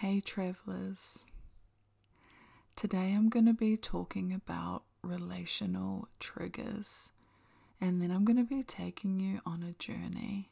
[0.00, 1.24] Hey, travelers.
[2.76, 7.12] Today I'm going to be talking about relational triggers,
[7.80, 10.50] and then I'm going to be taking you on a journey.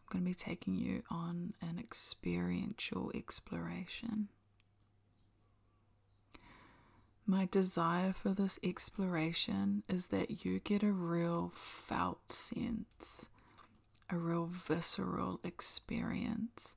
[0.00, 4.30] I'm going to be taking you on an experiential exploration.
[7.24, 13.28] My desire for this exploration is that you get a real felt sense,
[14.10, 16.74] a real visceral experience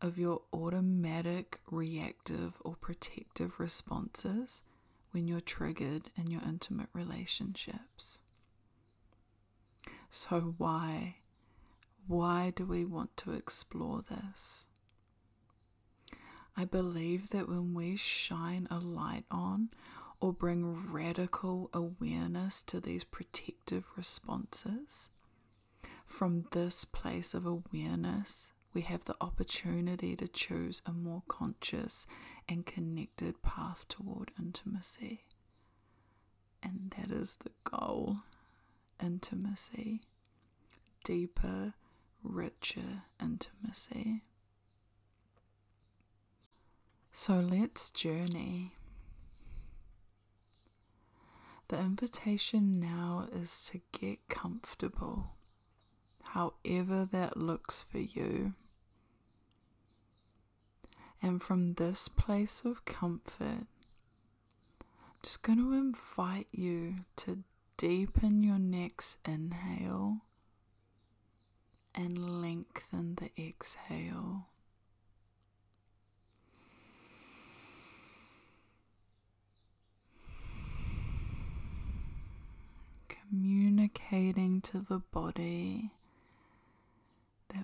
[0.00, 4.62] of your automatic reactive or protective responses
[5.12, 8.22] when you're triggered in your intimate relationships.
[10.08, 11.16] So, why?
[12.06, 14.66] Why do we want to explore this?
[16.56, 19.70] I believe that when we shine a light on
[20.20, 25.10] or bring radical awareness to these protective responses,
[26.04, 32.06] from this place of awareness, we have the opportunity to choose a more conscious
[32.48, 35.24] and connected path toward intimacy.
[36.62, 38.18] And that is the goal
[39.02, 40.02] intimacy,
[41.04, 41.74] deeper,
[42.22, 44.22] richer intimacy.
[47.12, 48.74] So let's journey.
[51.68, 55.34] The invitation now is to get comfortable,
[56.32, 58.54] however that looks for you.
[61.22, 63.66] And from this place of comfort,
[64.80, 67.42] I'm just going to invite you to
[67.76, 70.18] deepen your next inhale
[71.94, 74.46] and lengthen the exhale.
[83.30, 85.92] communicating to the body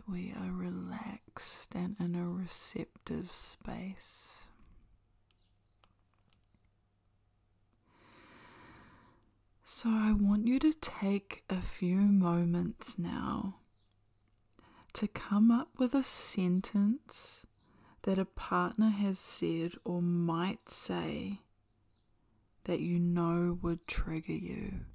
[0.09, 4.49] we are relaxed and in a receptive space.
[9.65, 13.56] So, I want you to take a few moments now
[14.93, 17.44] to come up with a sentence
[18.03, 21.41] that a partner has said or might say
[22.65, 24.87] that you know would trigger you.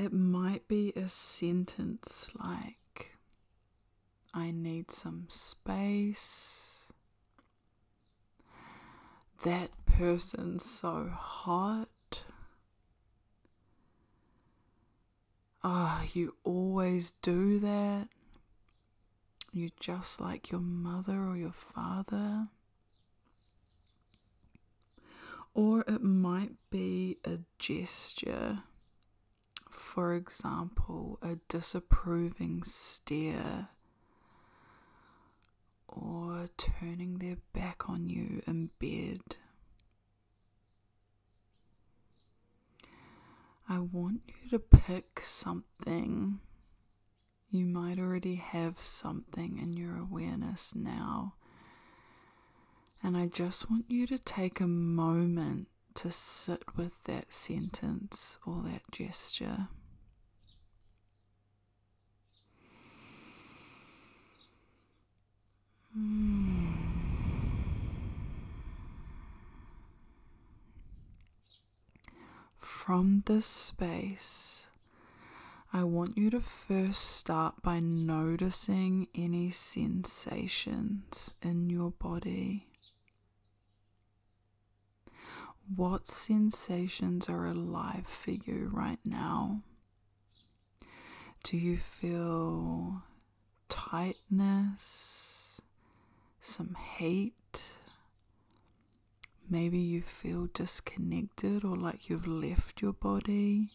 [0.00, 3.18] It might be a sentence like,
[4.32, 6.90] I need some space.
[9.44, 12.22] That person's so hot.
[15.62, 18.08] Ah, oh, you always do that.
[19.52, 22.48] You just like your mother or your father.
[25.52, 28.62] Or it might be a gesture
[29.70, 33.68] for example, a disapproving stare
[35.88, 39.36] or turning their back on you in bed.
[43.68, 46.40] I want you to pick something.
[47.50, 51.34] You might already have something in your awareness now.
[53.02, 58.62] And I just want you to take a moment to sit with that sentence or
[58.62, 59.68] that gesture.
[72.58, 74.66] From this space,
[75.72, 82.69] I want you to first start by noticing any sensations in your body.
[85.76, 89.62] What sensations are alive for you right now?
[91.44, 93.02] Do you feel
[93.68, 95.60] tightness,
[96.40, 97.66] some hate?
[99.48, 103.68] Maybe you feel disconnected or like you've left your body,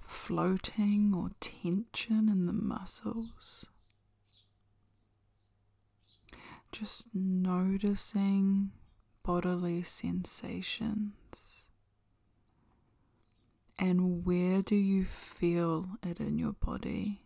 [0.00, 3.66] floating or tension in the muscles.
[6.72, 8.72] Just noticing
[9.22, 11.68] bodily sensations?
[13.78, 17.22] And where do you feel it in your body?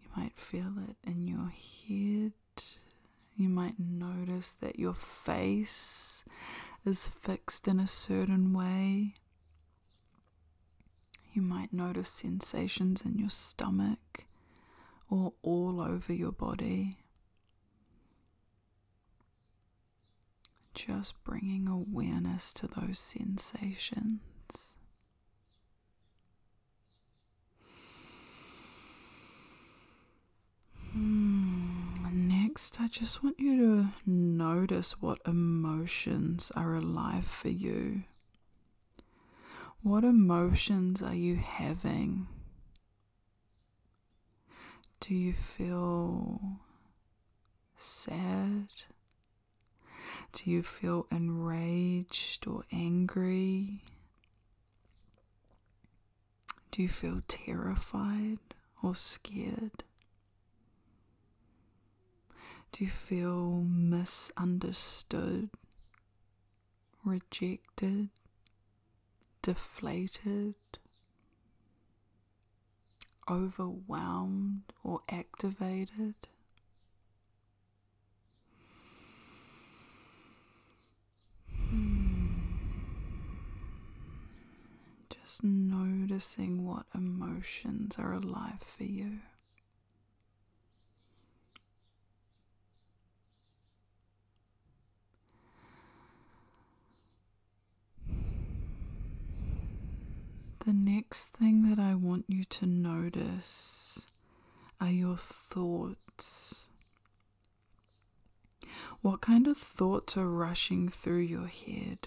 [0.00, 2.32] You might feel it in your head.
[3.36, 6.24] You might notice that your face
[6.84, 9.14] is fixed in a certain way.
[11.32, 14.24] You might notice sensations in your stomach
[15.10, 16.96] or all over your body.
[20.76, 24.20] just bringing awareness to those sensations.
[30.92, 38.02] Hmm, next, I just want you to notice what emotions are alive for you.
[39.82, 42.26] What emotions are you having?
[45.00, 46.40] Do you feel
[47.76, 48.68] sad?
[50.32, 53.82] Do you feel enraged or angry?
[56.70, 58.38] Do you feel terrified
[58.82, 59.84] or scared?
[62.72, 65.48] Do you feel misunderstood,
[67.02, 68.10] rejected,
[69.40, 70.54] deflated,
[73.30, 76.14] overwhelmed, or activated?
[85.26, 89.18] Just noticing what emotions are alive for you.
[100.60, 104.06] The next thing that I want you to notice
[104.80, 106.68] are your thoughts.
[109.02, 112.06] What kind of thoughts are rushing through your head?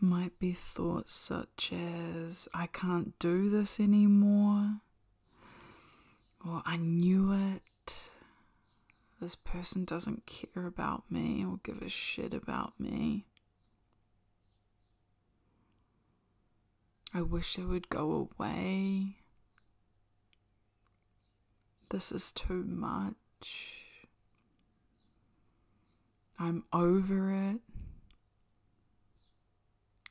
[0.00, 4.80] Might be thoughts such as, I can't do this anymore,
[6.44, 7.62] or I knew it,
[9.20, 13.26] this person doesn't care about me or give a shit about me.
[17.12, 19.16] I wish it would go away.
[21.90, 23.96] This is too much.
[26.38, 27.60] I'm over it.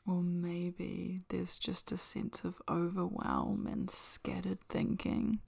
[0.07, 5.41] Or maybe there's just a sense of overwhelm and scattered thinking.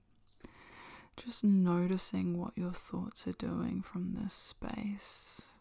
[1.16, 5.54] Just noticing what your thoughts are doing from this space.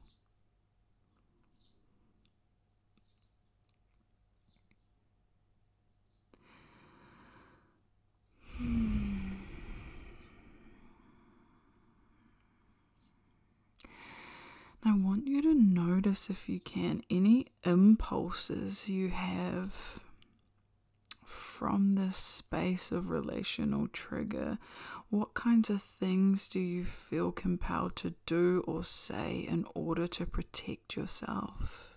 [14.85, 20.01] I want you to notice, if you can, any impulses you have
[21.25, 24.59] from this space of relational trigger.
[25.11, 30.25] What kinds of things do you feel compelled to do or say in order to
[30.25, 31.97] protect yourself?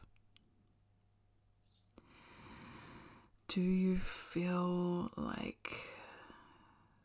[3.48, 5.74] Do you feel like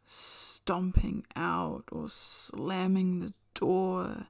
[0.07, 4.27] stomping out or slamming the door?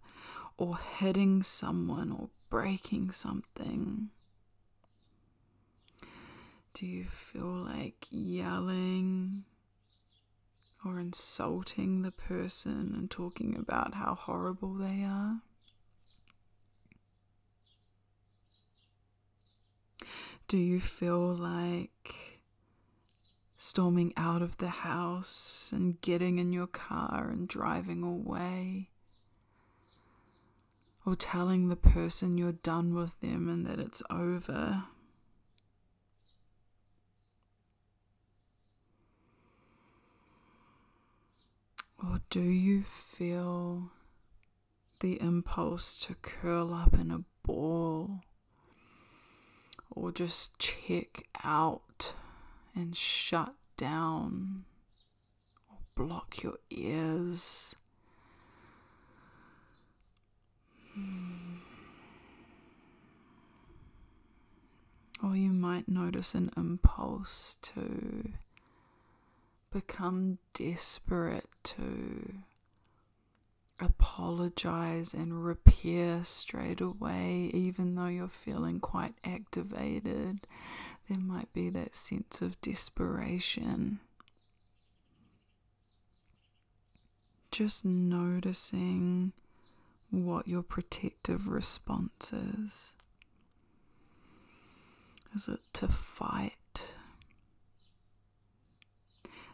[0.58, 4.10] Or hitting someone or breaking something?
[6.74, 9.44] Do you feel like yelling
[10.84, 15.40] or insulting the person and talking about how horrible they are?
[20.48, 22.40] Do you feel like
[23.56, 28.90] storming out of the house and getting in your car and driving away?
[31.06, 34.82] Or telling the person you're done with them and that it's over.
[42.02, 43.92] Or do you feel
[44.98, 48.22] the impulse to curl up in a ball
[49.88, 52.14] or just check out
[52.74, 54.64] and shut down
[55.70, 57.76] or block your ears?
[60.96, 61.58] Hmm.
[65.22, 68.32] Or you might notice an impulse to
[69.70, 72.36] become desperate to
[73.78, 80.46] apologize and repair straight away, even though you're feeling quite activated.
[81.08, 84.00] There might be that sense of desperation.
[87.50, 89.32] Just noticing
[90.10, 92.94] what your protective response is.
[95.34, 96.92] Is it to fight?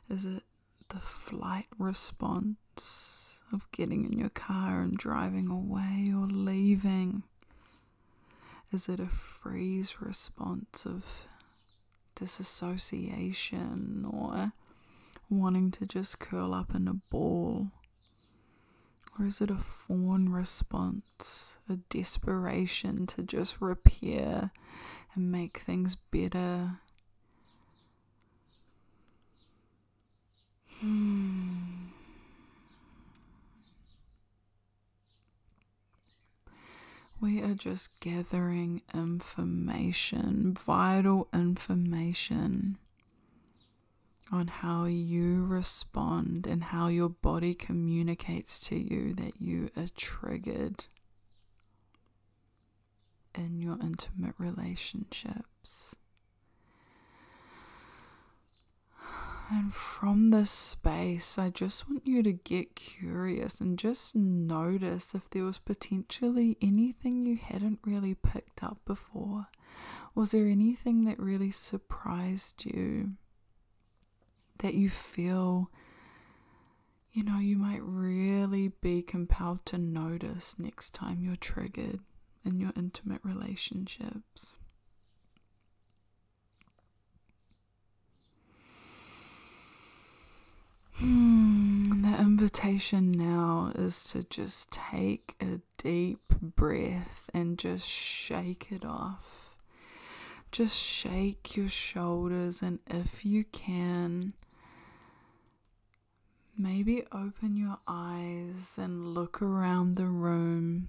[0.09, 0.42] Is it
[0.88, 7.23] the flight response of getting in your car and driving away or leaving?
[8.73, 11.26] Is it a freeze response of
[12.14, 14.52] disassociation or
[15.28, 17.71] wanting to just curl up in a ball?
[19.19, 21.57] Or is it a fawn response?
[21.69, 24.50] A desperation to just repair
[25.14, 26.78] and make things better?
[30.81, 31.52] Hmm.
[37.21, 42.78] We are just gathering information, vital information
[44.33, 50.87] on how you respond and how your body communicates to you that you are triggered
[53.35, 55.95] in your intimate relationships.
[59.51, 65.29] And from this space, I just want you to get curious and just notice if
[65.29, 69.49] there was potentially anything you hadn't really picked up before.
[70.15, 73.12] Was there anything that really surprised you?
[74.62, 75.71] That you feel,
[77.12, 81.99] you know, you might really be compelled to notice next time you're triggered
[82.45, 84.57] in your intimate relationships.
[90.95, 98.85] Hmm, the invitation now is to just take a deep breath and just shake it
[98.85, 99.57] off.
[100.52, 104.35] Just shake your shoulders, and if you can,
[106.62, 110.88] maybe open your eyes and look around the room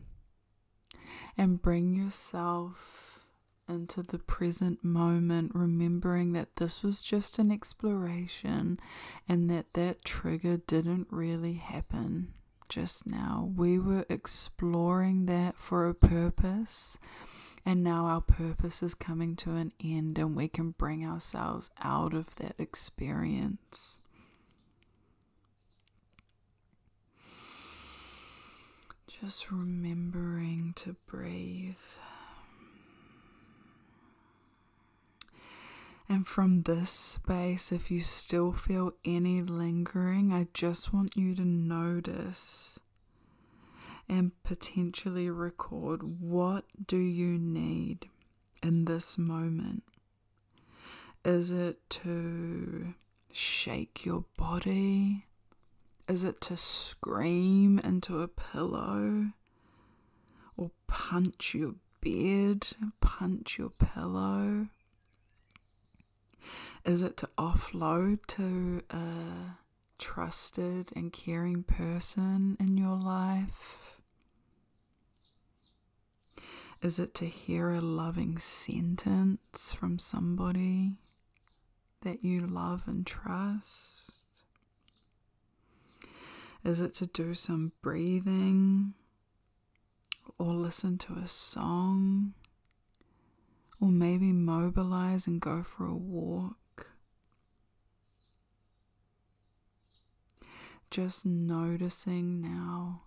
[1.38, 3.28] and bring yourself
[3.68, 8.80] into the present moment, remembering that this was just an exploration
[9.28, 12.34] and that that trigger didn't really happen
[12.70, 13.52] just now.
[13.56, 16.98] We were exploring that for a purpose,
[17.66, 22.14] and now our purpose is coming to an end, and we can bring ourselves out
[22.14, 24.02] of that experience.
[29.24, 31.78] Just remembering to breathe.
[36.10, 41.46] And from this space, if you still feel any lingering, I just want you to
[41.46, 42.78] notice
[44.10, 48.10] and potentially record what do you need
[48.62, 49.84] in this moment?
[51.24, 52.94] Is it to
[53.32, 55.28] shake your body?
[56.08, 59.28] Is it to scream into a pillow?
[60.58, 62.68] Or punch your bed,
[63.00, 64.68] punch your pillow?
[66.84, 69.58] Is it to offload to a
[69.98, 74.02] trusted and caring person in your life?
[76.82, 80.98] Is it to hear a loving sentence from somebody
[82.02, 84.23] that you love and trust?
[86.64, 88.94] Is it to do some breathing
[90.40, 92.34] or listen to a song?
[93.82, 96.92] Or maybe mobilize and go for a walk.
[100.90, 103.02] Just noticing now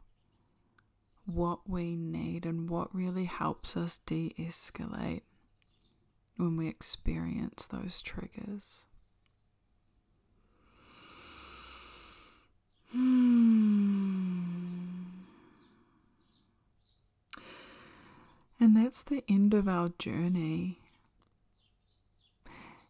[1.24, 5.22] what we need and what really helps us de escalate
[6.36, 8.86] when we experience those triggers.
[12.92, 13.86] And
[18.74, 20.80] that's the end of our journey.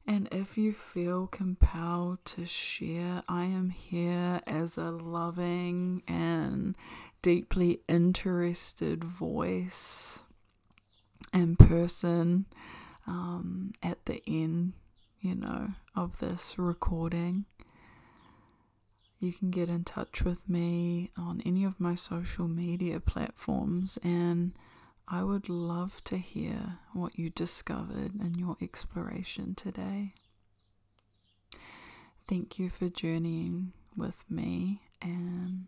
[0.07, 6.76] And if you feel compelled to share, I am here as a loving and
[7.23, 10.21] deeply interested voice
[11.33, 12.47] and person
[13.07, 14.75] um, at the end,
[15.21, 17.47] you know, of this recording.
[19.18, 24.52] You can get in touch with me on any of my social media platforms and
[25.08, 30.14] I would love to hear what you discovered in your exploration today.
[32.28, 35.66] Thank you for journeying with me, and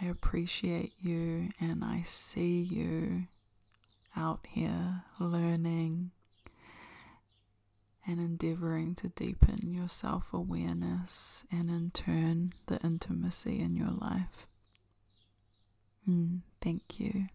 [0.00, 3.28] I appreciate you, and I see you
[4.16, 6.10] out here learning
[8.06, 14.46] and endeavoring to deepen your self awareness and, in turn, the intimacy in your life.
[16.08, 17.26] Mm, thank you.